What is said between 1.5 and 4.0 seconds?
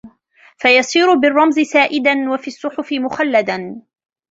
سَائِرًا وَفِي الصُّحُفِ مُخَلَّدًا